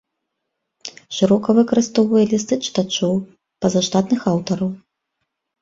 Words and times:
Шырока 1.17 1.49
выкарыстоўвае 1.57 2.23
лісты 2.33 2.55
чытачоў, 2.65 3.13
пазаштатных 3.67 4.21
аўтараў. 4.33 4.69